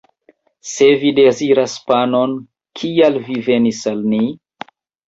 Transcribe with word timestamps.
Se 0.69 0.87
vi 1.03 1.11
deziras 1.19 1.77
panon, 1.91 2.35
kial 2.81 3.21
vi 3.31 3.39
venis 3.51 3.87
al 3.95 4.07
ni? 4.17 4.25